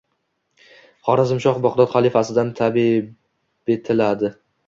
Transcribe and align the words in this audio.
Xorazmshoh 1.09 1.59
Bagʻdod 1.65 1.91
xalifasidan 1.91 2.51
tabibe 2.61 3.77
tiladi 3.91 4.35